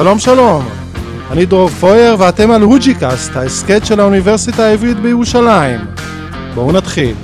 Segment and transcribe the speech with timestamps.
[0.00, 0.64] שלום שלום,
[1.30, 5.80] אני דרור פויר ואתם על הוג'יקאסט, ההסכת של האוניברסיטה העברית בירושלים.
[6.54, 7.14] בואו נתחיל.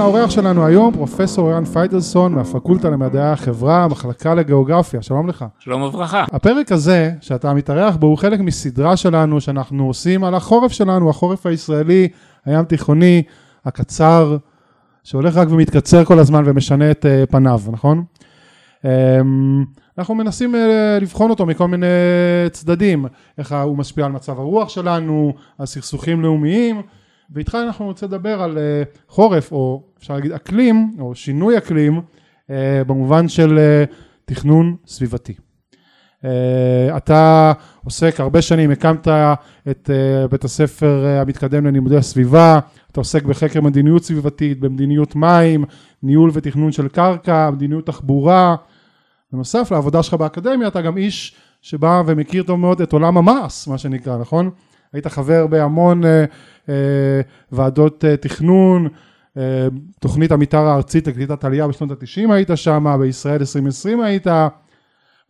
[0.00, 5.44] לאורח שלנו היום, פרופסור ערן פייטלסון מהפקולטה למדעי החברה, המחלקה לגיאוגרפיה, שלום לך.
[5.58, 6.24] שלום וברכה.
[6.32, 11.46] הפרק הזה, שאתה מתארח בו, הוא חלק מסדרה שלנו שאנחנו עושים על החורף שלנו, החורף
[11.46, 12.08] הישראלי,
[12.44, 13.22] הים תיכוני,
[13.64, 14.36] הקצר,
[15.04, 18.04] שהולך רק ומתקצר כל הזמן ומשנה את uh, פניו, נכון?
[18.82, 18.86] Um,
[19.98, 20.58] אנחנו מנסים uh,
[21.02, 21.86] לבחון אותו מכל מיני
[22.50, 23.06] צדדים,
[23.38, 26.82] איך הוא משפיע על מצב הרוח שלנו, על סכסוכים לאומיים.
[27.32, 32.50] ואיתך אנחנו רוצה לדבר על uh, חורף, או אפשר להגיד אקלים, או שינוי אקלים, uh,
[32.86, 35.34] במובן של uh, תכנון סביבתי.
[36.96, 37.52] אתה
[37.84, 39.08] עוסק הרבה שנים, הקמת
[39.70, 39.90] את
[40.30, 42.58] בית הספר המתקדם ללימודי הסביבה,
[42.92, 45.64] אתה עוסק בחקר מדיניות סביבתית, במדיניות מים,
[46.02, 48.56] ניהול ותכנון של קרקע, מדיניות תחבורה.
[49.32, 53.78] בנוסף לעבודה שלך באקדמיה, אתה גם איש שבא ומכיר טוב מאוד את עולם המעש, מה
[53.78, 54.50] שנקרא, נכון?
[54.92, 56.24] היית חבר בהמון אה,
[56.68, 57.20] אה,
[57.52, 58.88] ועדות אה, תכנון,
[60.00, 64.26] תוכנית המתאר הארצית לקליטת עלייה בשנות התשעים היית שם, בישראל 2020 היית,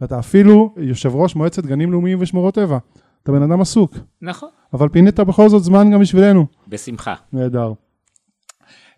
[0.00, 2.78] ואתה אפילו יושב ראש מועצת גנים לאומיים ושמורות טבע.
[3.22, 3.96] אתה בן אדם עסוק.
[4.22, 4.48] נכון.
[4.72, 6.46] אבל פינית בכל זאת זמן גם בשבילנו.
[6.68, 7.14] בשמחה.
[7.32, 7.72] נהדר.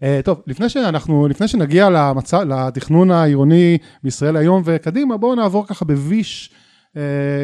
[0.00, 5.84] Uh, טוב, לפני שאנחנו, לפני שנגיע למצע, לתכנון העירוני בישראל היום וקדימה, בואו נעבור ככה
[5.84, 6.61] בביש אה,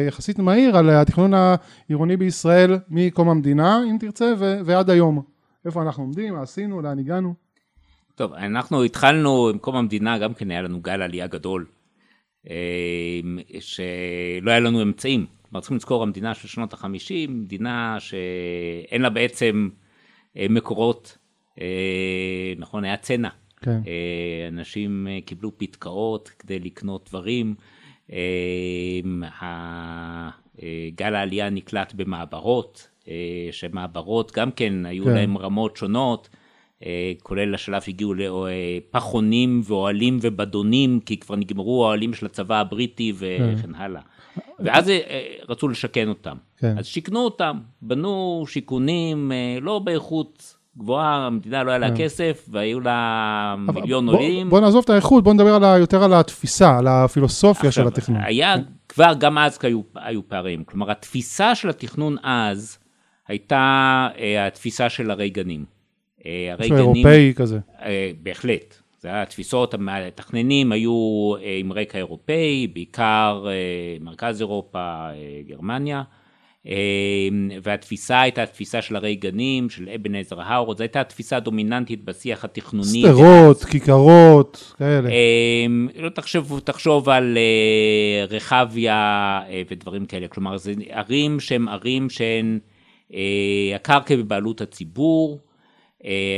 [0.07, 5.21] יחסית מהיר על התכנון העירוני בישראל מקום המדינה, אם תרצה, ו- ועד היום.
[5.65, 7.33] איפה אנחנו עומדים, מה עשינו, לאן הגענו.
[8.15, 11.65] טוב, אנחנו התחלנו עם קום המדינה, גם כן היה לנו גל עלייה גדול,
[12.49, 13.19] אה,
[13.59, 15.25] שלא היה לנו אמצעים.
[15.41, 19.69] כלומר, צריכים לזכור, המדינה של שנות החמישים, מדינה שאין לה בעצם
[20.37, 21.17] אה, מקורות,
[22.57, 23.29] נכון, היה צנע.
[23.61, 23.79] כן.
[24.47, 27.55] אנשים קיבלו פתקאות כדי לקנות דברים.
[28.11, 29.23] אמ,
[30.95, 35.13] גל העלייה נקלט במעברות, אה, שמעברות גם כן היו כן.
[35.13, 36.29] להם רמות שונות,
[36.85, 43.61] אה, כולל השלב שהגיעו לפחונים ואוהלים ובדונים, כי כבר נגמרו האוהלים של הצבא הבריטי וכן
[43.61, 43.75] כן.
[43.75, 44.01] הלאה.
[44.59, 46.37] ואז אה, רצו לשכן אותם.
[46.57, 46.77] כן.
[46.77, 49.31] אז שיכנו אותם, בנו שיכונים
[49.61, 52.03] לא באיכות גבוהה, המדינה לא היה לה כן.
[52.03, 54.49] כסף, והיו לה מיליון בוא, עולים.
[54.49, 58.21] בוא נעזוב את האיכות, בוא נדבר על יותר על התפיסה, על הפילוסופיה של התכנון.
[58.23, 58.63] היה, כן.
[58.89, 60.63] כבר גם אז היו, היו פערים.
[60.63, 62.77] כלומר, התפיסה של התכנון אז,
[63.27, 65.65] הייתה אה, התפיסה של הרייגנים.
[66.25, 66.79] אה, הרייגנים...
[66.79, 67.59] אירופאי כזה.
[67.81, 68.75] אה, בהחלט.
[68.99, 73.45] זה היה התפיסות, המתכננים היו עם רקע אירופאי, בעיקר
[74.01, 75.07] מרכז אירופה,
[75.47, 76.03] גרמניה.
[76.65, 76.71] אמ,
[77.63, 82.45] והתפיסה הייתה התפיסה של הרי גנים, של אבן עזר האורד, זו הייתה התפיסה הדומיננטית בשיח
[82.45, 83.01] התכנוני.
[83.01, 85.09] שדרות, כיכרות, כאלה.
[85.09, 88.95] אמ, לא תחשוב, תחשוב על אה, רחביה
[89.49, 92.59] אה, ודברים כאלה, כלומר זה ערים שהן ערים שהן
[93.13, 93.19] אה,
[93.75, 95.39] הקרקע בבעלות הציבור,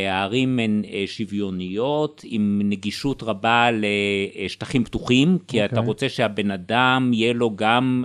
[0.10, 5.66] הערים הן שוויוניות, עם נגישות רבה לשטחים פתוחים, כי okay.
[5.66, 5.88] אתה אוקיי.
[5.88, 8.04] רוצה שהבן אדם יהיה לו גם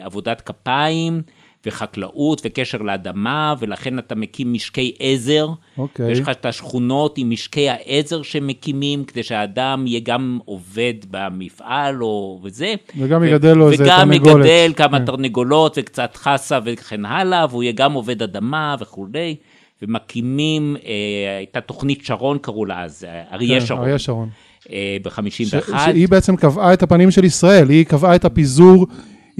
[0.00, 1.22] עבודת כפיים.
[1.66, 5.48] וחקלאות וקשר לאדמה, ולכן אתה מקים משקי עזר.
[5.78, 6.06] אוקיי.
[6.06, 6.12] Okay.
[6.12, 12.40] יש לך את השכונות עם משקי העזר שמקימים, כדי שהאדם יהיה גם עובד במפעל או
[12.42, 12.74] וזה.
[12.98, 14.22] וגם יגדל לו איזה תרנגולת.
[14.22, 15.04] וגם יגדל כמה כן.
[15.04, 19.36] תרנגולות וקצת חסה וכן הלאה, והוא יהיה גם עובד אדמה וכולי.
[19.82, 23.82] ומקימים, אה, הייתה תוכנית שרון קראו לה אז, אריה כן, שרון.
[23.82, 24.28] אריה שרון.
[24.72, 25.78] אה, ב-51.
[25.84, 28.86] שהיא בעצם קבעה את הפנים של ישראל, היא קבעה את הפיזור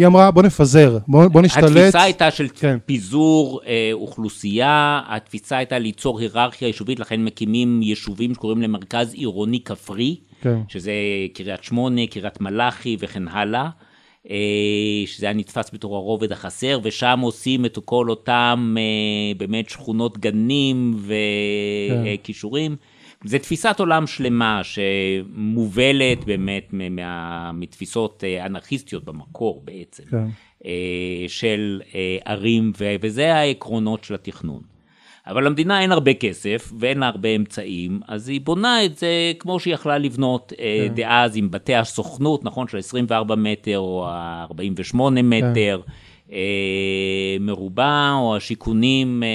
[0.01, 1.77] היא אמרה בוא נפזר, בוא, בוא נשתלט.
[1.77, 2.79] התפיסה הייתה של כן.
[2.87, 10.17] פיזור אה, אוכלוסייה, התפיסה הייתה ליצור היררכיה יישובית, לכן מקימים יישובים שקוראים למרכז עירוני כפרי,
[10.43, 10.59] כן.
[10.69, 10.93] שזה
[11.35, 13.69] קריית שמונה, קריית מלאכי וכן הלאה.
[14.31, 14.37] אה,
[15.07, 20.99] שזה היה נתפס בתור הרובד החסר, ושם עושים את כל אותם אה, באמת שכונות גנים
[22.17, 22.77] וכישורים.
[22.77, 22.83] כן.
[23.25, 30.27] זה תפיסת עולם שלמה שמובלת באמת מה, מתפיסות אה, אנרכיסטיות במקור בעצם, כן.
[30.65, 34.61] אה, של אה, ערים, וזה העקרונות של התכנון.
[35.27, 39.61] אבל למדינה אין הרבה כסף ואין לה הרבה אמצעים, אז היא בונה את זה כמו
[39.61, 40.95] שהיא יכלה לבנות כן.
[40.95, 45.81] דאז עם בתי הסוכנות, נכון, של 24 מטר או 48 מטר.
[45.87, 45.93] כן.
[46.33, 46.39] אה,
[47.41, 49.29] מרובע, או השיכונים אה,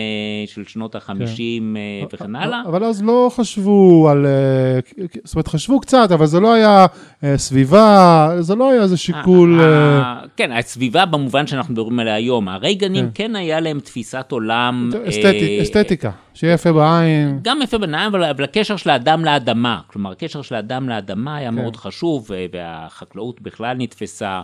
[0.48, 2.62] של שנות החמישים אה, וכן הלאה.
[2.66, 4.80] אבל אז לא חשבו על, אה,
[5.24, 6.86] זאת אומרת, חשבו קצת, אבל זה לא היה
[7.24, 9.60] אה, סביבה, זה לא היה איזה שיקול...
[9.62, 14.26] ה- אה, ה- כן, הסביבה במובן שאנחנו מדברים עליה היום, הרייגנים כן היה להם תפיסת
[14.32, 14.90] עולם...
[15.10, 15.24] אסתטי-
[15.58, 17.40] אה, אסתטיקה, שיהיה יפה בעין.
[17.42, 21.50] גם יפה בעיניים, אבל, אבל הקשר של האדם לאדמה, כלומר, הקשר של האדם לאדמה היה
[21.50, 21.56] כן.
[21.56, 24.42] מאוד חשוב, והחקלאות בכלל נתפסה.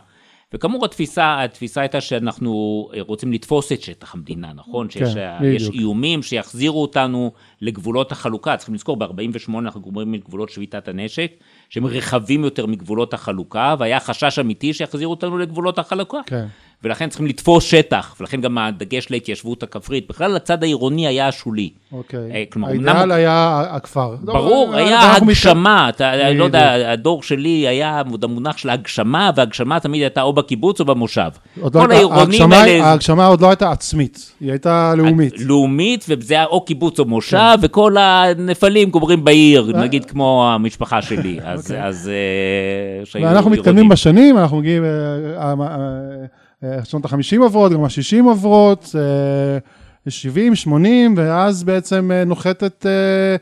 [0.54, 4.90] וכאמור, התפיסה, התפיסה הייתה שאנחנו רוצים לתפוס את שטח המדינה, נכון?
[4.90, 5.76] שיש אה, יש בדיוק.
[5.76, 7.32] איומים שיחזירו אותנו
[7.62, 8.58] לגבולות החלוקה.
[8.58, 11.32] צריכים לזכור, ב-48' אנחנו גומרים את גבולות שביתת הנשק,
[11.70, 16.20] שהם רחבים יותר מגבולות החלוקה, והיה חשש אמיתי שיחזירו אותנו לגבולות החלוקה.
[16.26, 16.46] כן.
[16.84, 20.06] ולכן צריכים לתפוס שטח, ולכן גם הדגש להתיישבות הכפרית.
[20.10, 21.70] בכלל, הצד העירוני היה השולי.
[21.94, 22.46] אה, אוקיי.
[22.52, 24.16] כלומר, האידאל אמנם- היה הכפר.
[24.22, 26.92] ברור, לא, היה אנחנו מת- הגשמה, אתה אני לא יודע.
[26.92, 31.30] הדור שלי היה עוד המונח של הגשמה, והגשמה תמיד הייתה או בקיבוץ או במושב.
[31.62, 35.34] עוד לא כל הייתה- העירונים האלה, ההגשמה עוד לא הייתה עצמית, היא הייתה לאומית.
[35.40, 41.40] לאומית, וזה היה או קיבוץ או מושב, וכל הנפלים גומרים בעיר, נגיד כמו המשפחה שלי.
[41.44, 42.10] אז, אז...
[42.10, 43.50] אה, שהיו ואנחנו.
[43.50, 46.26] מתקדמים בשנים, אנחנו מגיעים, אה, אה, אה, אה,
[46.84, 53.36] שנות ה-50 עוברות, גם ה-60 עוברות, אה, 70, 80, ואז בעצם אה, נוחתת, אה,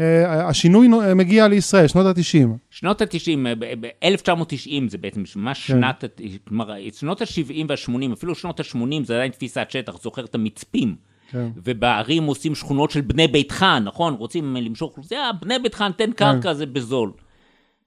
[0.00, 2.48] אה, השינוי נו- אה, מגיע לישראל, שנות ה-90.
[2.70, 5.74] שנות ה-90, ב-1990 זה בעצם ממש כן.
[5.74, 6.04] שנת,
[6.48, 10.94] כלומר, שנות ה-70 וה-80, אפילו שנות ה-80 זה עדיין תפיסת שטח, זוכר את המצפים.
[11.30, 11.48] כן.
[11.64, 14.14] ובערים עושים שכונות של בני ביתך, נכון?
[14.14, 17.12] רוצים למשוך אוכלוסייה, בני ביתך, תן קרקע, זה בזול.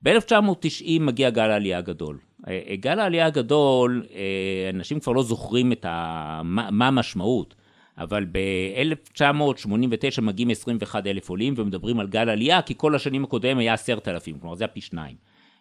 [0.03, 2.17] ב-1990 מגיע גל העלייה הגדול.
[2.47, 6.41] אה, גל העלייה הגדול, אה, אנשים כבר לא זוכרים את ה...
[6.43, 7.55] מה, מה המשמעות,
[7.97, 13.73] אבל ב-1989 מגיעים 21 אלף עולים ומדברים על גל עלייה, כי כל השנים הקודמים היה
[13.73, 15.15] 10,000, כלומר זה היה פי שניים.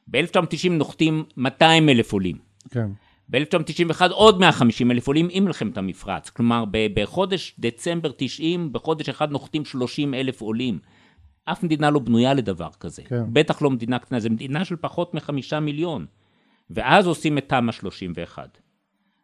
[0.08, 2.36] ב-1990 נוחתים 200 אלף עולים.
[2.70, 2.88] כן.
[3.28, 6.30] ב-1991 עוד 150 אלף עולים עם מלחמת המפרץ.
[6.30, 6.64] כלומר,
[6.94, 10.78] בחודש דצמבר 90, בחודש אחד נוחתים 30 אלף עולים.
[11.44, 13.02] אף מדינה לא בנויה לדבר כזה.
[13.02, 13.22] כן.
[13.32, 16.06] בטח לא מדינה קטנה, זו מדינה של פחות מחמישה מיליון.
[16.70, 18.58] ואז עושים את תמ"א 31.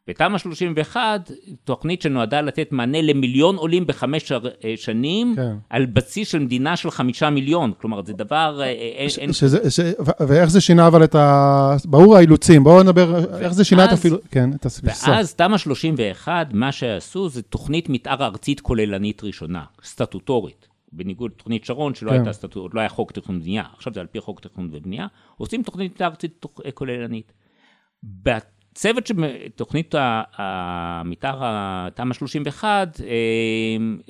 [0.08, 1.30] ותמ"א 31,
[1.64, 4.38] תוכנית שנועדה לתת מענה למיליון עולים בחמש אה,
[4.76, 5.56] שנים, כן.
[5.70, 7.72] על בסיס של מדינה של חמישה מיליון.
[7.80, 9.08] כלומר, זה דבר, אה, אה, אין...
[9.18, 9.80] אין- שזה, ש...
[9.80, 11.76] ו- ואיך זה שינה אבל את ה...
[11.84, 15.10] ברור האילוצים, בואו נדבר, איך זה שינה את ואז- אפילו, כן, את התפיסה.
[15.10, 20.68] ואז תמ"א 31, מה שעשו זה תוכנית מתאר ארצית כוללנית ראשונה, סטטוטורית.
[20.92, 22.16] בניגוד לתוכנית שרון, שלא כן.
[22.16, 25.06] הייתה סטטוטורית, לא היה חוק תכנון ובנייה, עכשיו זה על פי חוק תכנון ובנייה,
[25.36, 27.32] עושים תוכנית ארצית תוכ- כוללנית.
[28.02, 29.14] בצוות של
[29.56, 29.94] תוכנית
[30.38, 33.06] המתאר התמ"א 31, אה,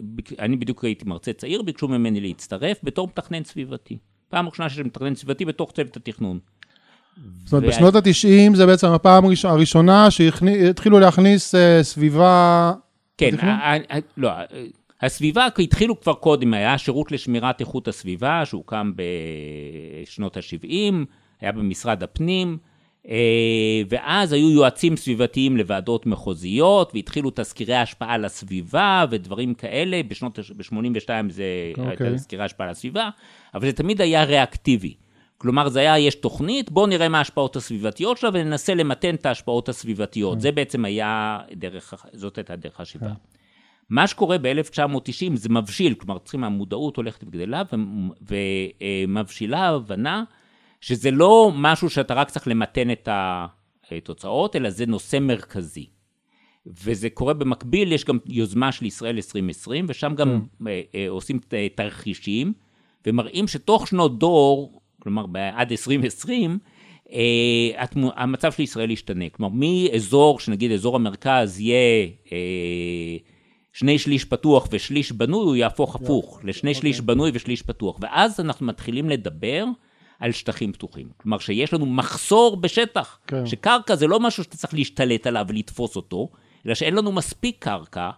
[0.02, 3.98] בק- אני בדיוק הייתי מרצה צעיר, ביקשו ממני להצטרף בתור מתכנן סביבתי.
[4.28, 6.38] פעם ראשונה שיש מתכנן סביבתי בתוך צוות התכנון.
[7.44, 12.72] זאת אומרת, בשנות ה-90 זה בעצם הפעם הראש- הראשונה שהתחילו להכניס אה, סביבה...
[13.18, 13.30] כן,
[14.16, 14.30] לא,
[15.02, 18.92] הסביבה התחילו כבר קודם, היה שירות לשמירת איכות הסביבה, שהוקם
[20.02, 20.94] בשנות ה-70,
[21.40, 22.58] היה במשרד הפנים,
[23.08, 30.38] אה, ואז היו יועצים סביבתיים לוועדות מחוזיות, והתחילו תסקירי השפעה על הסביבה ודברים כאלה, בשנות,
[30.38, 31.44] ב-82 זה
[31.78, 31.90] אוקיי.
[31.90, 33.10] הייתה תסקירי השפעה על הסביבה,
[33.54, 34.94] אבל זה תמיד היה ריאקטיבי.
[35.38, 39.68] כלומר, זה היה, יש תוכנית, בואו נראה מה ההשפעות הסביבתיות שלה וננסה למתן את ההשפעות
[39.68, 40.40] הסביבתיות.
[40.40, 43.12] זה בעצם היה דרך, זאת הייתה דרך השיבה.
[43.92, 47.62] מה שקורה ב-1990 זה מבשיל, כלומר צריכים, המודעות הולכת וגדלה
[49.08, 50.24] ומבשילה ההבנה
[50.80, 55.86] שזה לא משהו שאתה רק צריך למתן את התוצאות, אלא זה נושא מרכזי.
[56.66, 61.38] וזה קורה במקביל, יש גם יוזמה של ישראל 2020, ושם גם אה, עושים
[61.74, 62.52] תרחישים,
[63.06, 66.58] ומראים שתוך שנות דור, כלומר עד 2020,
[67.12, 67.84] אה,
[68.16, 69.28] המצב של ישראל ישתנה.
[69.28, 72.06] כלומר, מאזור, שנגיד אזור המרכז יהיה
[73.72, 77.96] שני שליש פתוח ושליש בנוי, הוא יהפוך הפוך, לשני שליש בנוי ושליש פתוח.
[78.00, 79.64] ואז אנחנו מתחילים לדבר
[80.20, 81.08] על שטחים פתוחים.
[81.16, 83.46] כלומר, שיש לנו מחסור בשטח, כן.
[83.46, 86.28] שקרקע זה לא משהו שאתה צריך להשתלט עליו ולתפוס אותו,
[86.66, 88.10] אלא שאין לנו מספיק קרקע,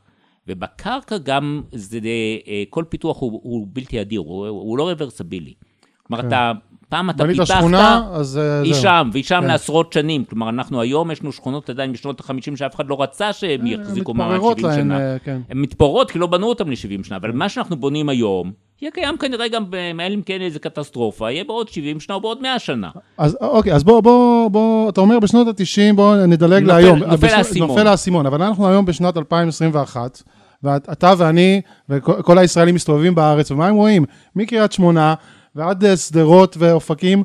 [0.49, 1.99] ובקרקע גם זה,
[2.47, 5.55] אה, כל פיתוח הוא, הוא בלתי אדיר, הוא, הוא לא רוורסבילי.
[6.03, 6.29] כלומר, כן.
[6.29, 6.53] אתה,
[6.95, 8.83] פעם אתה פיתחת, שכונה, אז אה, היא זהו.
[8.83, 9.47] שם, והיא שם כן.
[9.47, 10.25] לעשרות שנים.
[10.25, 14.15] כלומר, אנחנו היום, יש לנו שכונות עדיין משנות ה-50 שאף אחד לא רצה שהם יחזיקו
[14.15, 15.01] מעמד מתפוררות 70 להן, שנה.
[15.01, 15.41] אה, כן.
[15.51, 19.17] הן מתפוררות כי לא בנו אותן ל-70 שנה, אבל מה שאנחנו בונים היום, יהיה קיים
[19.17, 19.65] כנראה גם,
[20.01, 22.91] אלא אם כן איזה קטסטרופה, יהיה בעוד 70 שנה או בעוד 100 שנה.
[23.19, 26.99] אז אוקיי, אז בוא, בוא, בוא, אתה אומר בשנות ה-90, בוא נדלג נופל- להיום.
[26.99, 27.69] נופל בשנות- האסימון.
[27.69, 30.23] נופל האסימון, אבל אנחנו היום בשנת 2021,
[30.63, 34.05] ואתה ואני וכל כל הישראלים מסתובבים בארץ, ומה הם רואים?
[34.37, 35.15] מקריית שמונה
[35.57, 37.23] ועד אה, שדרות ואופקים,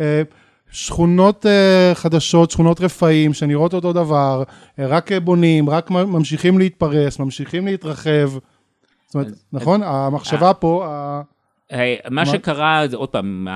[0.00, 0.22] אה,
[0.70, 4.42] שכונות uh, חדשות, שכונות רפאים, שנראות אותו דבר,
[4.78, 8.30] רק בונים, רק ממשיכים להתפרס, ממשיכים להתרחב.
[9.06, 9.82] זאת אומרת, אז, נכון?
[9.82, 10.86] אז, המחשבה פה...
[12.10, 13.48] מה שקרה, זה עוד פעם,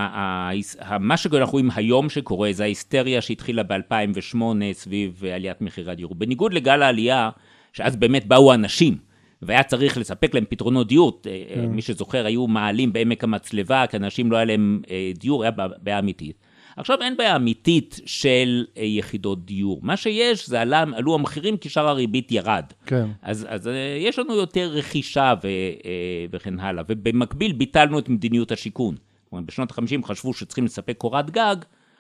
[1.00, 4.37] מה שאנחנו רואים היום שקורה, זה ההיסטריה שהתחילה ב-2008
[4.73, 6.15] סביב עליית מחירי הדיור.
[6.15, 7.31] בניגוד לגל העלייה,
[7.73, 8.97] שאז באמת באו אנשים,
[9.42, 11.20] והיה צריך לספק להם פתרונות דיור.
[11.23, 11.66] כן.
[11.66, 14.82] מי שזוכר, היו מעלים בעמק המצלבה, כי אנשים לא היה להם
[15.14, 16.37] דיור, היה בעיה אמיתית.
[16.76, 19.80] עכשיו אין בעיה אמיתית של אה, יחידות דיור.
[19.82, 22.64] מה שיש זה עלה, עלו המחירים כי שאר הריבית ירד.
[22.87, 23.06] כן.
[23.23, 26.85] אז, אז אה, יש לנו יותר רכישה ו, אה, וכן הלאה.
[26.88, 28.94] ובמקביל ביטלנו את מדיניות השיכון.
[29.30, 31.56] כלומר, בשנות ה-50 חשבו שצריכים לספק קורת גג,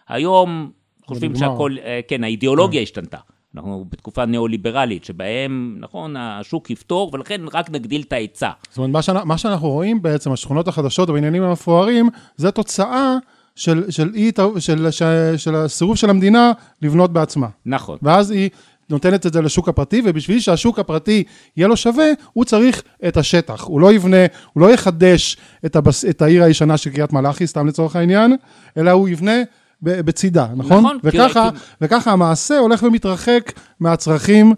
[0.08, 0.70] היום
[1.06, 1.76] חושבים שהכל,
[2.08, 2.82] כן, האידיאולוגיה כן.
[2.82, 3.18] השתנתה.
[3.56, 8.50] אנחנו בתקופה ניאו-ליברלית, שבהם, נכון, השוק יפתור, ולכן רק נגדיל את ההיצע.
[8.68, 13.16] זאת אומרת, מה, שאנחנו, מה שאנחנו רואים בעצם, השכונות החדשות, הבניינים המפוארים, זה תוצאה
[13.56, 16.52] של, של, אי, של, של, של הסירוב של המדינה
[16.82, 17.46] לבנות בעצמה.
[17.66, 17.98] נכון.
[18.02, 18.50] ואז היא
[18.90, 21.24] נותנת את זה לשוק הפרטי, ובשביל שהשוק הפרטי
[21.56, 23.64] יהיה לו שווה, הוא צריך את השטח.
[23.64, 27.66] הוא לא יבנה, הוא לא יחדש את, הבס, את העיר הישנה של קריית מלאכי, סתם
[27.66, 28.36] לצורך העניין,
[28.76, 29.42] אלא הוא יבנה
[29.82, 30.78] בצידה, נכון?
[30.78, 30.98] נכון.
[31.04, 31.58] וככה, כי...
[31.80, 34.54] וככה המעשה הולך ומתרחק מהצרכים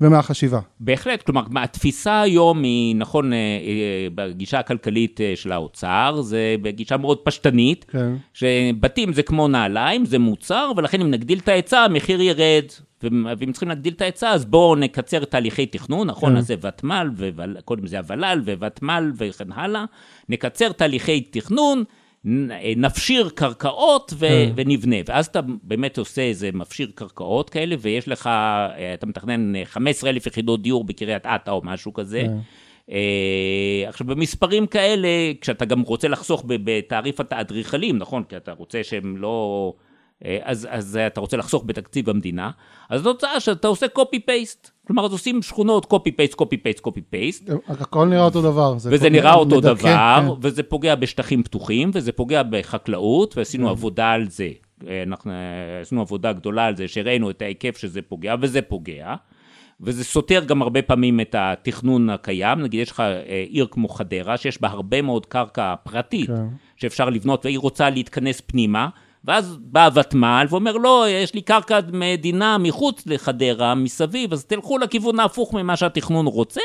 [0.00, 0.60] ומהחשיבה.
[0.80, 6.96] בהחלט, כלומר, התפיסה היום היא, נכון, אה, אה, בגישה הכלכלית אה, של האוצר, זה בגישה
[6.96, 8.12] מאוד פשטנית, כן.
[8.34, 12.64] שבתים זה כמו נעליים, זה מוצר, ולכן אם נגדיל את ההיצע, המחיר ירד.
[13.02, 16.32] ואם צריכים להגדיל את ההיצע, אז בואו נקצר תהליכי תכנון, נכון?
[16.32, 16.36] כן.
[16.36, 19.84] אז זה ותמ"ל, וקודם זה הוול"ל וותמ"ל וכן הלאה.
[20.28, 21.84] נקצר תהליכי תכנון,
[22.76, 24.52] נפשיר קרקעות ו- כן.
[24.56, 24.96] ונבנה.
[25.06, 30.26] ואז אתה באמת עושה איזה מפשיר קרקעות כאלה, ויש לך, אה, אתה מתכנן 15 אלף
[30.26, 32.22] יחידות דיור בקריית אתא או משהו כזה.
[32.22, 32.36] כן.
[33.88, 35.08] עכשיו במספרים כאלה,
[35.40, 38.24] כשאתה גם רוצה לחסוך בתעריף האדריכלים, נכון?
[38.24, 39.72] כי אתה רוצה שהם לא...
[40.24, 42.50] אה, אז, אז אתה רוצה לחסוך בתקציב המדינה,
[42.88, 44.70] אז התוצאה שאתה עושה copy-paste.
[44.86, 47.52] כלומר, אז עושים שכונות copy-paste, copy-paste, copy-paste.
[47.68, 48.74] הכל נראה אותו דבר.
[48.78, 50.46] וזה נראה אותו מדכא, דבר, כן.
[50.48, 53.70] וזה פוגע בשטחים פתוחים, וזה פוגע בחקלאות, ועשינו כן.
[53.70, 54.48] עבודה על זה.
[54.88, 59.14] אה, אנחנו אה, עשינו עבודה גדולה על זה, שהראינו את ההיקף שזה פוגע, וזה פוגע.
[59.80, 63.02] וזה סותר גם הרבה פעמים את התכנון הקיים, נגיד יש לך
[63.48, 66.46] עיר כמו חדרה, שיש בה הרבה מאוד קרקע פרטית, כן.
[66.76, 68.88] שאפשר לבנות, והיא רוצה להתכנס פנימה,
[69.24, 75.20] ואז בא הוותמ"ל ואומר, לא, יש לי קרקע מדינה מחוץ לחדרה, מסביב, אז תלכו לכיוון
[75.20, 76.60] ההפוך ממה שהתכנון רוצה,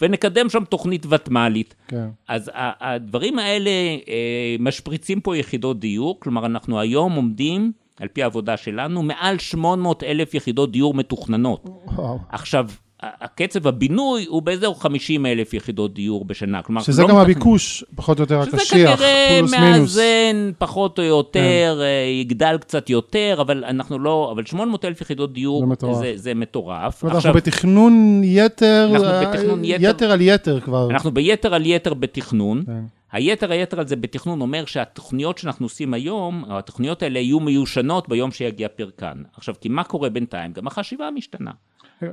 [0.00, 1.74] ונקדם שם תוכנית ותמ"לית.
[1.88, 2.08] כן.
[2.28, 8.56] אז הדברים האלה אה, משפריצים פה יחידות דיור, כלומר, אנחנו היום עומדים, על פי העבודה
[8.56, 11.68] שלנו, מעל 800 אלף יחידות דיור מתוכננות.
[11.86, 12.18] וואו.
[12.28, 12.66] עכשיו,
[13.02, 16.62] הקצב הבינוי הוא באזור 50 אלף יחידות דיור בשנה.
[16.62, 19.48] כלומר, שזה לא גם הביקוש, פחות או יותר הקשיח, פלוס מינוס.
[19.48, 21.82] שזה כנראה מאזן פחות או יותר, כן.
[21.82, 25.98] אה, יגדל קצת יותר, אבל אנחנו לא, אבל 800 אלף יחידות דיור זה מטורף.
[25.98, 26.94] זה, זה מטורף.
[26.94, 30.90] זאת אומרת, עכשיו, אנחנו בתכנון יתר, אנחנו בתכנון יתר, יתר על יתר כבר.
[30.90, 32.62] אנחנו ביתר על יתר בתכנון.
[32.66, 33.01] כן.
[33.12, 38.30] היתר היתר על זה בתכנון אומר שהתוכניות שאנחנו עושים היום, התוכניות האלה יהיו מיושנות ביום
[38.30, 39.22] שיגיע פרקן.
[39.36, 40.52] עכשיו, כי מה קורה בינתיים?
[40.52, 41.50] גם החשיבה משתנה.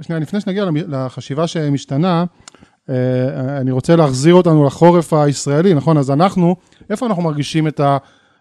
[0.02, 2.26] שנייה, לפני שנגיע לחשיבה שמשתנה,
[2.90, 5.98] אה, אני רוצה להחזיר אותנו לחורף הישראלי, נכון?
[5.98, 6.56] אז אנחנו,
[6.90, 7.82] איפה אנחנו מרגישים את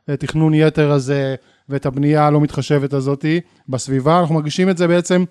[0.08, 1.34] התכנון יתר הזה
[1.68, 4.20] ואת הבנייה הלא מתחשבת הזאתי בסביבה?
[4.20, 5.24] אנחנו מרגישים את זה בעצם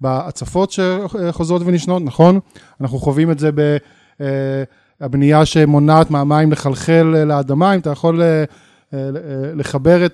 [0.00, 2.40] בהצפות שחוזרות ונשנות, נכון?
[2.80, 4.64] אנחנו חווים את זה בבנייה
[5.02, 8.44] אה, שמונעת מהמים לחלחל לאדמה, אם אתה יכול אה,
[9.54, 10.06] לחבר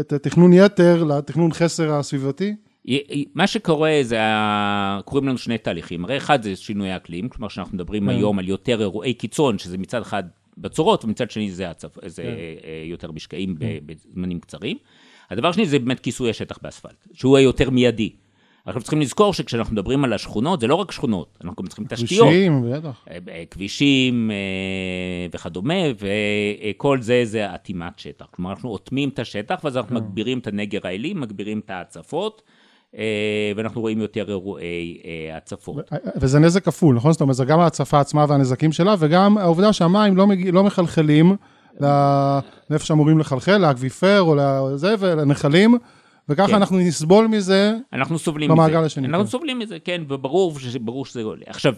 [0.00, 2.54] את התכנון יתר לתכנון חסר הסביבתי?
[3.34, 4.18] מה שקורה זה,
[5.04, 8.08] קורים לנו שני תהליכים, הרי אחד זה שינוי האקלים, כלומר שאנחנו מדברים כן.
[8.08, 10.22] היום על יותר אירועי קיצון, שזה מצד אחד
[10.58, 12.08] בצורות, ומצד שני זה, הצפ...
[12.08, 12.28] זה כן.
[12.28, 13.66] אה, יותר משקעים כן.
[13.86, 14.76] בזמנים קצרים.
[15.30, 18.12] הדבר השני זה באמת כיסוי השטח באספלט, שהוא היותר מיידי.
[18.70, 22.28] אנחנו צריכים לזכור שכשאנחנו מדברים על השכונות, זה לא רק שכונות, אנחנו גם צריכים תשתיות.
[22.28, 23.04] כבישים, בטח.
[23.10, 24.30] אה, אה, כבישים
[25.32, 25.74] וכדומה,
[26.70, 28.26] וכל זה זה אטימת שטח.
[28.30, 32.42] כלומר, אנחנו אוטמים את השטח, ואז אנחנו מגבירים את הנגר העילי, מגבירים את ההצפות.
[32.98, 35.90] אה, ואנחנו רואים יותר אירועי אה, הצפות.
[36.16, 37.12] וזה נזק כפול, נכון?
[37.12, 40.48] זאת אומרת, זה גם ההצפה עצמה והנזקים שלה, וגם העובדה שהמים לא, מג...
[40.48, 41.36] לא מחלחלים
[42.70, 44.34] לאיפה שאמורים לחלחל, לאקוויפר או
[44.74, 45.78] לזה, ולנחלים.
[46.30, 46.54] וככה כן.
[46.54, 48.86] אנחנו נסבול מזה אנחנו סובלים במעגל מזה.
[48.86, 49.06] השני.
[49.06, 49.30] אנחנו כן.
[49.30, 51.44] סובלים מזה, כן, וברור ברור שזה עולה.
[51.46, 51.74] עכשיו,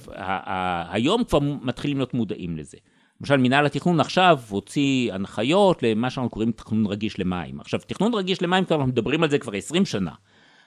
[0.91, 2.77] היום כבר מתחילים להיות מודעים לזה.
[3.21, 7.61] למשל, מנהל התכנון עכשיו הוציא הנחיות למה שאנחנו קוראים תכנון רגיש למים.
[7.61, 10.11] עכשיו, תכנון רגיש למים, כבר אנחנו מדברים על זה כבר 20 שנה.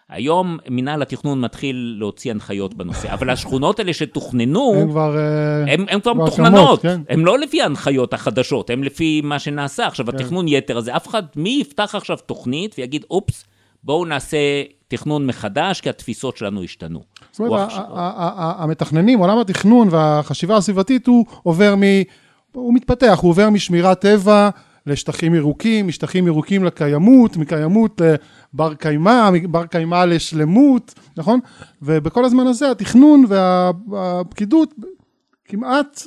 [0.09, 5.17] היום מינהל התכנון מתחיל להוציא הנחיות בנושא, אבל השכונות האלה שתוכננו, הם כבר...
[5.17, 7.01] אה, הן כבר כבר מתוכננות, כן.
[7.09, 9.87] הן לא לפי ההנחיות החדשות, הן לפי מה שנעשה.
[9.87, 10.15] עכשיו, כן.
[10.15, 13.45] התכנון יתר הזה, אף אחד, מי יפתח עכשיו תוכנית ויגיד, אופס,
[13.85, 14.37] בואו נעשה
[14.87, 17.01] תכנון מחדש, כי התפיסות שלנו השתנו.
[17.31, 17.69] זאת אומרת,
[18.59, 21.81] המתכננים, עולם התכנון והחשיבה הסביבתית, הוא עובר מ...
[22.51, 24.49] הוא מתפתח, הוא עובר משמירת טבע
[24.85, 28.01] לשטחים ירוקים, משטחים ירוקים לקיימות, מקיימות
[28.53, 31.39] לבר קיימא, מבר קיימא לשלמות, נכון?
[31.81, 33.25] ובכל הזמן הזה התכנון
[33.89, 34.73] והפקידות
[35.45, 36.03] כמעט,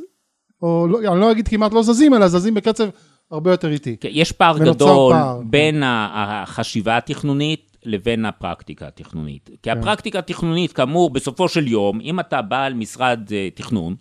[0.63, 2.89] או לא, אני לא אגיד כמעט לא זזים, אלא זזים בקצב
[3.31, 3.97] הרבה יותר איטי.
[4.01, 9.47] כן, יש פער גדול פער, בין ה- החשיבה התכנונית לבין הפרקטיקה התכנונית.
[9.47, 9.79] כי כן.
[9.79, 13.97] הפרקטיקה התכנונית, כאמור, בסופו של יום, אם אתה בעל משרד אה, תכנון,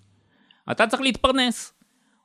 [0.72, 1.74] אתה צריך להתפרנס.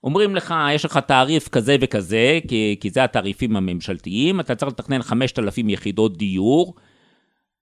[0.05, 5.03] אומרים לך, יש לך תעריף כזה וכזה, כי, כי זה התעריפים הממשלתיים, אתה צריך לתכנן
[5.03, 6.75] 5,000 יחידות דיור.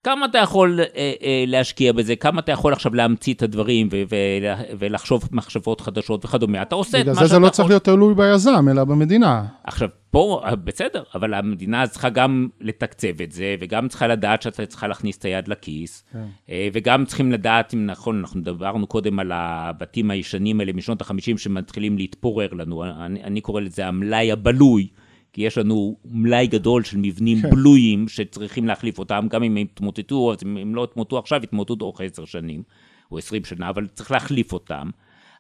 [0.05, 0.87] כמה אתה יכול אה,
[1.23, 2.17] אה, להשקיע בזה?
[2.17, 6.63] כמה אתה יכול עכשיו להמציא את הדברים ו- ו- ולחשוב מחשבות חדשות וכדומה?
[6.63, 7.57] אתה עושה את בגלל מה זה שאתה זה לא יכול.
[7.57, 9.45] צריך להיות תלוי ביזם, אלא במדינה.
[9.65, 14.67] עכשיו, פה, אה, בסדר, אבל המדינה צריכה גם לתקצב את זה, וגם צריכה לדעת שאתה
[14.67, 16.25] צריכה להכניס את היד לכיס, כן.
[16.51, 21.39] אה, וגם צריכים לדעת, אם נכון, אנחנו דיברנו קודם על הבתים הישנים האלה משנות ה-50
[21.39, 24.89] שמתחילים להתפורר לנו, אני, אני קורא לזה המלאי הבלוי,
[25.33, 27.51] כי יש לנו מלאי גדול של מבנים כן.
[27.51, 31.77] בלויים שצריכים להחליף אותם, גם אם הם יתמוטטו, אז אם הם לא יתמוטטו עכשיו, יתמוטטו
[31.77, 32.63] תוך עשר שנים,
[33.13, 34.91] או עשרים שנה, אבל צריך להחליף אותם.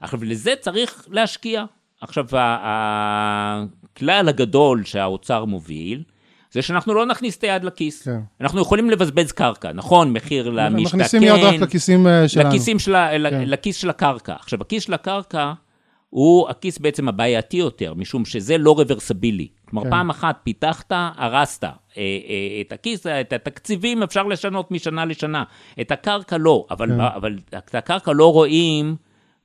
[0.00, 1.64] עכשיו, לזה צריך להשקיע.
[2.00, 6.02] עכשיו, הכלל הגדול שהאוצר מוביל,
[6.52, 8.02] זה שאנחנו לא נכניס את היד לכיס.
[8.02, 8.20] כן.
[8.40, 10.12] אנחנו יכולים לבזבז קרקע, נכון?
[10.12, 10.96] מחיר למשתכן.
[10.96, 12.48] מכניסים יד רק לכיסים אה, שלנו.
[12.48, 12.94] לכיסים של,
[13.30, 13.42] כן.
[13.46, 14.34] לכיס של הקרקע.
[14.34, 15.52] עכשיו, הכיס של הקרקע
[16.10, 19.48] הוא הכיס בעצם הבעייתי יותר, משום שזה לא רוורסבילי.
[19.70, 19.90] כלומר, כן.
[19.90, 21.64] פעם אחת פיתחת, הרסת.
[21.64, 25.44] אה, אה, את הכיס, את התקציבים אפשר לשנות משנה לשנה.
[25.80, 27.00] את הקרקע לא, אבל, כן.
[27.00, 28.96] אבל את הקרקע לא רואים.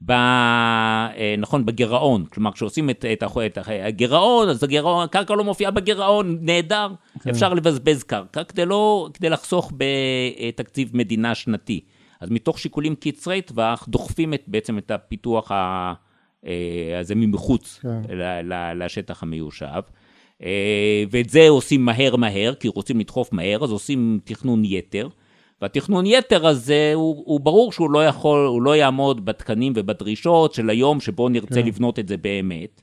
[0.01, 5.71] ב, אה, נכון, בגירעון, כלומר כשעושים את, את, את הגירעון, אז הגירעון, הקרקע לא מופיעה
[5.71, 6.87] בגירעון, נהדר,
[7.23, 7.29] כן.
[7.29, 11.81] אפשר לבזבז קרקע כדי, לא, כדי לחסוך בתקציב מדינה שנתי.
[12.21, 15.93] אז מתוך שיקולים קצרי טווח, דוחפים את, בעצם את הפיתוח ה,
[16.99, 18.01] הזה מבחוץ כן.
[18.75, 19.81] לשטח המיושב.
[20.43, 25.07] אה, ואת זה עושים מהר מהר, כי רוצים לדחוף מהר, אז עושים תכנון יתר.
[25.61, 30.69] והתכנון יתר הזה, הוא, הוא ברור שהוא לא יכול, הוא לא יעמוד בתקנים ובדרישות של
[30.69, 31.67] היום שבו נרצה כן.
[31.67, 32.81] לבנות את זה באמת.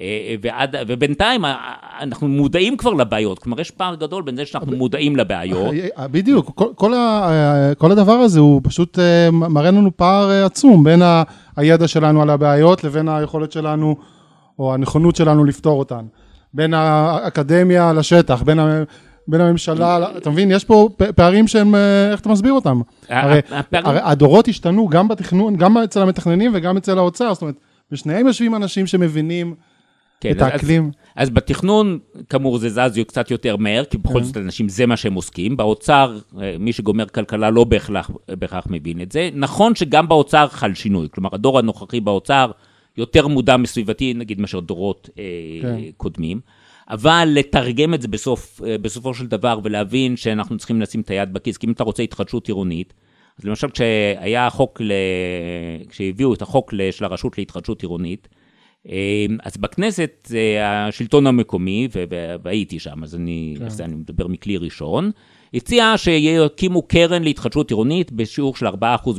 [0.00, 1.54] אה, ועד, ובינתיים אה,
[2.00, 5.74] אנחנו מודעים כבר לבעיות, כלומר יש פער גדול בין זה שאנחנו מודעים לבעיות.
[6.10, 11.02] בדיוק, כל, כל, ה, כל הדבר הזה הוא פשוט אה, מראה לנו פער עצום בין
[11.56, 13.96] הידע שלנו על הבעיות לבין היכולת שלנו,
[14.58, 16.04] או הנכונות שלנו לפתור אותן.
[16.56, 18.82] בין האקדמיה לשטח, בין, ה,
[19.28, 20.50] בין הממשלה, אתה מבין?
[20.50, 22.80] יש פה פערים שהם, אה, איך אתה מסביר אותם?
[23.08, 27.54] הרי, הפערים- הרי הדורות השתנו גם בתכנון, גם אצל המתכננים וגם אצל האוצר, זאת אומרת,
[27.92, 29.54] בשניהם יושבים אנשים שמבינים
[30.20, 30.90] כן, את אז- האקלים.
[31.16, 34.24] אז בתכנון, כאמור, זה זז קצת יותר מהר, כי בכל כן.
[34.24, 35.56] זאת אנשים, זה מה שהם עוסקים.
[35.56, 39.28] באוצר, אה, מי שגומר כלכלה לא בהכרח, בהכרח מבין את זה.
[39.34, 41.08] נכון שגם באוצר חל שינוי.
[41.14, 42.50] כלומר, הדור הנוכחי באוצר
[42.96, 45.24] יותר מודע מסביבתי, נגיד, מאשר דורות אה,
[45.62, 45.80] כן.
[45.96, 46.40] קודמים.
[46.88, 51.32] אבל לתרגם את זה בסוף, אה, בסופו של דבר ולהבין שאנחנו צריכים לשים את היד
[51.32, 52.94] בכיס, כי אם אתה רוצה התחדשות עירונית,
[53.38, 54.92] אז למשל כשהיה החוק, ל...
[55.88, 58.28] כשהביאו את החוק של הרשות להתחדשות עירונית,
[58.88, 60.32] אה, אז בכנסת
[60.62, 61.88] השלטון המקומי,
[62.42, 63.84] והייתי שם, אז אני, כן.
[63.84, 65.10] אני מדבר מכלי ראשון,
[65.54, 68.70] הציע שיקימו קרן להתחדשות עירונית בשיעור של 4%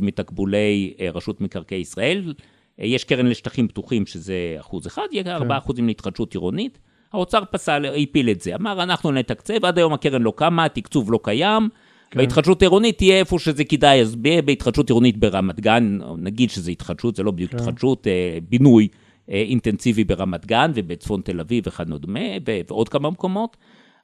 [0.02, 2.32] מתקבולי רשות מקרקעי ישראל.
[2.80, 5.42] אה, יש קרן לשטחים פתוחים שזה אחוז אחד, יהיה 4%
[5.78, 6.78] להתחדשות עירונית.
[7.12, 11.20] האוצר פסל, הפיל את זה, אמר אנחנו נתקצב, עד היום הקרן לא קמה, התקצוב לא
[11.22, 11.68] קיים,
[12.10, 12.18] כן.
[12.18, 17.22] והתחדשות עירונית תהיה איפה שזה כדאי, אז בהתחדשות עירונית ברמת גן, נגיד שזה התחדשות, זה
[17.22, 17.56] לא בדיוק כן.
[17.58, 18.88] התחדשות, אה, בינוי
[19.30, 22.20] אה, אינטנסיבי ברמת גן ובצפון תל אביב וכדומה,
[22.68, 23.56] ועוד כמה מקומות,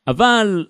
[0.06, 0.66] אבל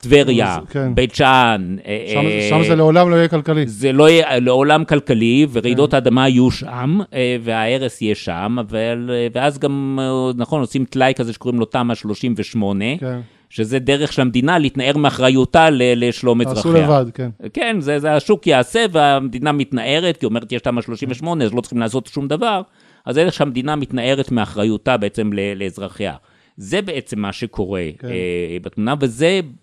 [0.00, 0.94] טבריה, כן.
[0.94, 3.66] בית שאן, אה, שם, אה, שם זה לעולם לא יהיה כלכלי.
[3.66, 5.58] זה לא יהיה לעולם כלכלי, כן.
[5.58, 9.98] ורעידות האדמה יהיו שם, אה, וההרס יהיה שם, אבל, ואז גם,
[10.36, 13.20] נכון, עושים טלאי כזה שקוראים לו תמ"א 38, כן.
[13.50, 16.72] שזה דרך של המדינה להתנער מאחריותה ל- לשלום אזרחיה.
[16.84, 17.30] לבד, כן.
[17.52, 21.78] כן, זה, זה השוק יעשה והמדינה מתנערת, כי אומרת יש תמ"א 38, אז לא צריכים
[21.78, 22.62] לעשות שום דבר,
[23.06, 26.14] אז זה איך שהמדינה מתנערת מאחריותה בעצם ל- לאזרחיה.
[26.60, 28.08] זה בעצם מה שקורה כן.
[28.08, 28.94] אה, בתמונה,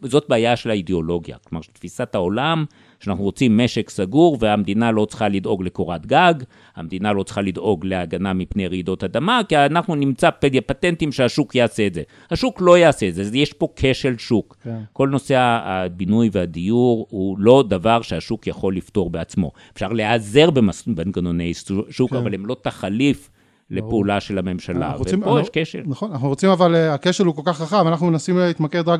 [0.01, 1.37] וזאת בעיה של האידיאולוגיה.
[1.43, 2.65] כלומר, תפיסת העולם,
[2.99, 6.33] שאנחנו רוצים משק סגור, והמדינה לא צריכה לדאוג לקורת גג,
[6.75, 10.29] המדינה לא צריכה לדאוג להגנה מפני רעידות אדמה, כי אנחנו נמצא
[10.65, 12.01] פטנטים שהשוק יעשה את זה.
[12.31, 14.57] השוק לא יעשה את זה, יש פה כשל שוק.
[14.63, 14.79] כן.
[14.93, 19.51] כל נושא הבינוי והדיור הוא לא דבר שהשוק יכול לפתור בעצמו.
[19.73, 21.53] אפשר להיעזר במנגנוני
[21.89, 22.15] שוק, כן.
[22.15, 23.29] אבל הם לא תחליף.
[23.71, 25.81] לפעולה של הממשלה, רוצים, ופה יש כשל.
[25.85, 28.99] נכון, אנחנו רוצים, אבל אה, הכשל הוא כל כך רחב, אנחנו מנסים להתמקד רק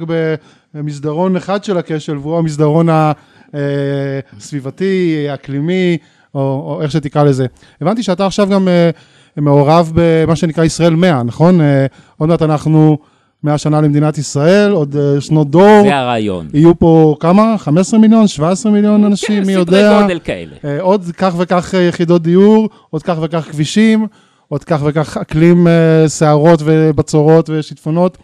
[0.74, 2.88] במסדרון אחד של הכשל, והוא המסדרון
[4.38, 5.98] הסביבתי, אה, אקלימי,
[6.36, 7.46] או, או איך שתקרא לזה.
[7.82, 8.90] הבנתי שאתה עכשיו גם אה,
[9.38, 11.60] מעורב במה שנקרא ישראל 100, נכון?
[12.18, 12.98] עוד מעט אנחנו...
[13.44, 15.82] 100 שנה למדינת ישראל, עוד שנות דור.
[15.84, 16.48] זה הרעיון.
[16.54, 17.58] יהיו פה כמה?
[17.58, 18.28] 15 מיליון?
[18.28, 19.42] 17 מיליון אנשים?
[19.42, 19.72] כן, מי יודע?
[19.72, 20.82] כן, סדרי גודל כאלה.
[20.82, 24.08] עוד כך וכך יחידות דיור, עוד כך וכך כבישים.
[24.50, 28.18] עוד כך וכך אקלים אה, סערות ובצורות ושיטפונות.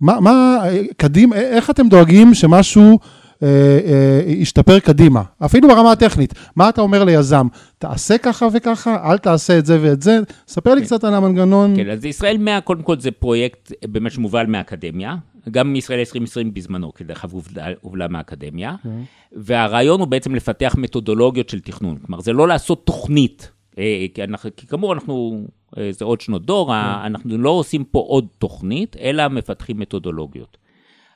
[0.00, 0.62] מה, מה,
[0.96, 2.98] קדים, איך אתם דואגים שמשהו
[3.42, 5.22] אה, אה, ישתפר קדימה?
[5.44, 6.34] אפילו ברמה הטכנית.
[6.56, 7.46] מה אתה אומר ליזם?
[7.78, 10.18] תעשה ככה וככה, אל תעשה את זה ואת זה.
[10.48, 10.86] ספר לי כן.
[10.86, 11.76] קצת על המנגנון.
[11.76, 15.16] כן, אז ישראל 100, קודם כל זה פרויקט באמת שמובל מהאקדמיה.
[15.50, 17.34] גם ישראל 2020 בזמנו, כי דרך אגב
[17.80, 18.74] הובלה מהאקדמיה.
[18.82, 18.90] כן.
[19.32, 21.96] והרעיון הוא בעצם לפתח מתודולוגיות של תכנון.
[22.06, 23.50] כלומר, זה לא לעשות תוכנית.
[23.78, 25.44] אה, כי, אנחנו, כי כאמור, אנחנו,
[25.78, 26.72] אה, זה עוד שנות דור, כן.
[27.04, 30.56] אנחנו לא עושים פה עוד תוכנית, אלא מפתחים מתודולוגיות.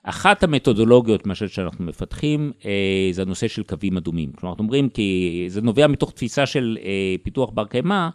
[0.03, 4.33] אחת המתודולוגיות, למשל, שאנחנו מפתחים, אה, זה הנושא של קווים אדומים.
[4.33, 6.79] כלומר, אנחנו אומרים, כי זה נובע מתוך תפיסה של
[7.23, 8.09] פיתוח בר קיימא,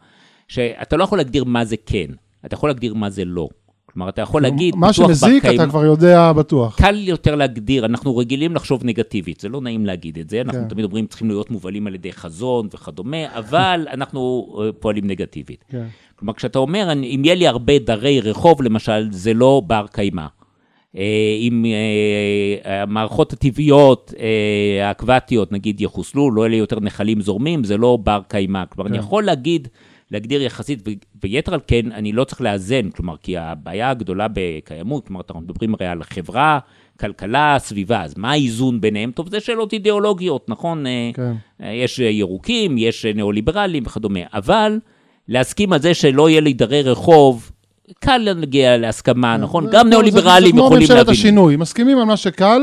[0.47, 2.08] שאתה לא יכול להגדיר מה זה כן,
[2.45, 3.49] אתה יכול להגדיר מה זה לא.
[3.93, 6.77] כלומר, אתה יכול להגיד, מה שמזיק אתה כבר יודע בטוח.
[6.77, 10.67] קל יותר להגדיר, אנחנו רגילים לחשוב נגטיבית, זה לא נעים להגיד את זה, אנחנו כן.
[10.67, 15.65] תמיד אומרים, צריכים להיות מובלים על ידי חזון וכדומה, אבל אנחנו אה, פועלים נגטיבית.
[15.69, 15.86] כן.
[16.15, 20.25] כלומר, כשאתה אומר, אם יהיה לי הרבה דרי רחוב, למשל, זה לא בר קיימא.
[20.97, 21.03] אה,
[21.39, 24.13] אם אה, המערכות הטבעיות,
[24.82, 28.63] האקוואטיות, נגיד, יחוסלו, לא יהיו יותר נחלים זורמים, זה לא בר קיימא.
[28.69, 28.95] כלומר, כן.
[28.95, 29.67] אני יכול להגיד...
[30.13, 30.88] להגדיר יחסית,
[31.23, 35.73] ויתר על כן, אני לא צריך לאזן, כלומר, כי הבעיה הגדולה בקיימות, כלומר, אנחנו מדברים
[35.73, 36.60] הרי על חברה,
[36.99, 39.12] כלכלה, סביבה, אז מה האיזון ביניהם?
[39.12, 40.88] טוב, זה שאלות אידיאולוגיות, נכון?
[40.88, 41.34] אה, כן.
[41.65, 44.80] יש ירוקים, יש ניאו-ליברלים וכדומה, אבל
[45.28, 47.52] להסכים על זה שלא יהיה לי דרי רחוב,
[47.99, 49.43] קל להגיע להסכמה, כן.
[49.43, 49.67] נכון?
[49.71, 50.88] גם ניאו-ליברלים יכולים להבין.
[50.88, 52.62] זה כמו ממשלת השינוי, מסכימים על מה שקל.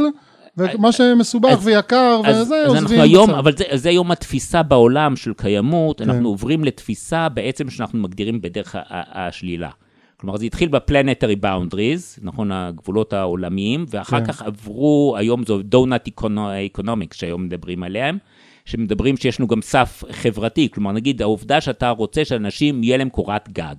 [0.57, 3.01] ומה שמסובך אז, ויקר אז, וזה, אז עוזבים.
[3.01, 6.11] היום, אבל זה, זה היום התפיסה בעולם של קיימות, כן.
[6.11, 9.71] אנחנו עוברים לתפיסה בעצם שאנחנו מגדירים בדרך השלילה.
[10.17, 14.27] כלומר, זה התחיל ב planetary boundaries, נכון, הגבולות העולמיים, ואחר כן.
[14.27, 18.19] כך עברו, היום זו doughnut economics שהיום מדברים עליהם,
[18.65, 23.49] שמדברים שיש לנו גם סף חברתי, כלומר, נגיד, העובדה שאתה רוצה שאנשים, יהיה להם קורת
[23.53, 23.75] גג.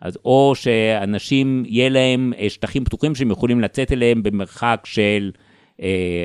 [0.00, 5.30] אז או שאנשים, יהיה להם אה, שטחים פתוחים שהם יכולים לצאת אליהם במרחק של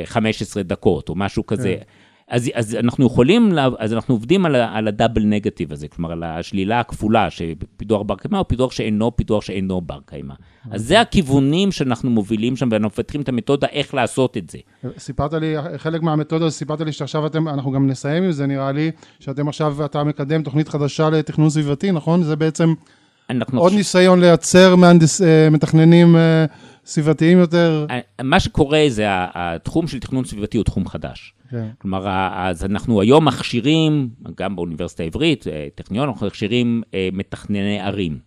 [0.06, 1.76] 15 דקות או משהו כזה.
[1.80, 1.84] כן.
[2.28, 6.80] אז, אז אנחנו יכולים, אז אנחנו עובדים על, על הדאבל נגטיב הזה, כלומר על השלילה
[6.80, 10.34] הכפולה, שפיתוח בר קיימא הוא פיתוח שאינו פיתוח שאינו בר קיימא.
[10.72, 14.58] אז זה הכיוונים שאנחנו מובילים שם, ואנחנו מפתחים את המתודה איך לעשות את זה.
[14.98, 18.92] סיפרת לי, חלק מהמתודה, סיפרת לי שעכשיו אתם, אנחנו גם נסיים עם זה, נראה לי,
[19.20, 22.24] שאתם עכשיו, אתה מקדם תוכנית חדשה לתכנון סביבתי, נכון?
[22.24, 22.74] זה בעצם
[23.54, 23.76] עוד ש...
[23.76, 26.46] ניסיון לייצר מהנדס, אה, מתכננים אה,
[26.86, 27.86] סביבתיים יותר.
[27.90, 31.34] אה, מה שקורה זה, התחום של תכנון סביבתי הוא תחום חדש.
[31.50, 31.68] כן.
[31.78, 35.46] כלומר, אז אנחנו היום מכשירים, גם באוניברסיטה העברית,
[35.76, 38.20] טכניון, אנחנו מכשירים מתכנני ערים.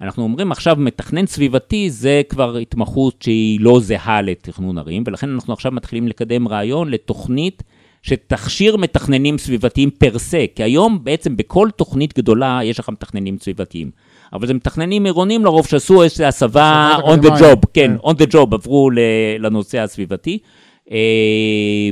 [0.00, 5.52] אנחנו אומרים עכשיו, מתכנן סביבתי זה כבר התמחות שהיא לא זהה לתכנון ערים, ולכן אנחנו
[5.52, 7.62] עכשיו מתחילים לקדם רעיון לתוכנית
[8.02, 13.90] שתכשיר מתכננים סביבתיים פר סה, כי היום בעצם בכל תוכנית גדולה יש לך מתכננים סביבתיים.
[14.32, 18.32] אבל זה מתכננים עירונים לרוב שעשו איזושהי הסבה on the job, כן, כן, on the
[18.32, 18.90] job, עברו
[19.38, 20.38] לנושא הסביבתי.
[20.90, 20.96] אה,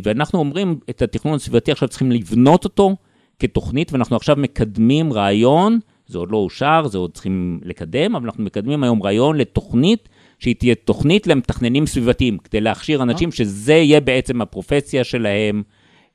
[0.03, 2.97] ואנחנו אומרים, את התכנון הסביבתי עכשיו צריכים לבנות אותו
[3.39, 8.45] כתוכנית, ואנחנו עכשיו מקדמים רעיון, זה עוד לא אושר, זה עוד צריכים לקדם, אבל אנחנו
[8.45, 13.35] מקדמים היום רעיון לתוכנית, שהיא תהיה תוכנית למתכננים סביבתיים, כדי להכשיר אנשים אה.
[13.35, 15.63] שזה יהיה בעצם הפרופסיה שלהם.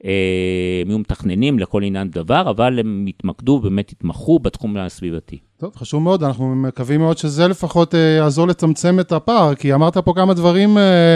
[0.03, 5.37] הם יהיו מתכננים לכל עניין דבר, אבל הם התמקדו, באמת התמחו בתחום הסביבתי.
[5.57, 9.97] טוב, חשוב מאוד, אנחנו מקווים מאוד שזה לפחות אה, יעזור לצמצם את הפער, כי אמרת
[9.97, 11.15] פה כמה דברים, אה,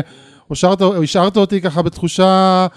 [0.52, 2.68] השארת, אותי ככה בתחושה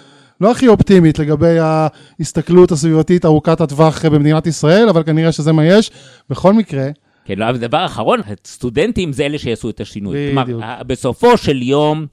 [0.40, 5.90] לא הכי אופטימית לגבי ההסתכלות הסביבתית ארוכת הטווח במדינת ישראל, אבל כנראה שזה מה יש.
[6.30, 6.88] בכל מקרה...
[7.24, 10.16] כן, לא, דבר אחרון, סטודנטים זה אלה שיעשו את השינוי.
[10.32, 10.60] בדיוק.
[10.60, 12.06] כלומר, בסופו של יום,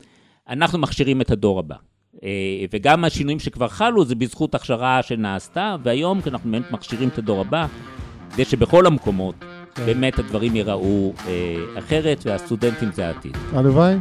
[0.49, 1.75] אנחנו מכשירים את הדור הבא.
[2.24, 2.30] אה,
[2.74, 7.65] וגם השינויים שכבר חלו זה בזכות הכשרה שנעשתה, והיום כשאנחנו באמת מכשירים את הדור הבא,
[8.34, 9.36] כדי שבכל המקומות
[9.76, 9.86] כן.
[9.86, 13.38] באמת הדברים ייראו אה, אחרת, והסטודנטים זה העתיד.
[13.54, 13.95] הלוואי.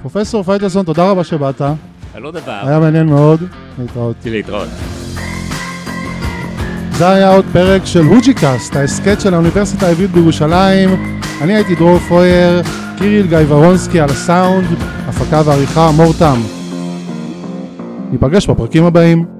[0.00, 1.60] פרופסור פייטלסון, תודה רבה שבאת.
[2.14, 2.60] על עוד דבר.
[2.66, 3.40] היה מעניין מאוד.
[3.78, 4.16] להתראות.
[4.24, 4.68] להתראות.
[6.92, 10.90] זה היה עוד פרק של הוג'יקאסט, ההסכת של האוניברסיטה העברית בירושלים.
[11.42, 12.62] אני הייתי דרור פרויר,
[12.98, 14.66] קיריל גיא ורונסקי על הסאונד,
[15.08, 16.57] הפקה ועריכה מורתם.
[18.10, 19.37] ניפגש בפרקים הבאים.